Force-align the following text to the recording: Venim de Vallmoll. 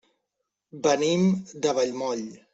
Venim 0.87 1.29
de 1.67 1.77
Vallmoll. 1.81 2.27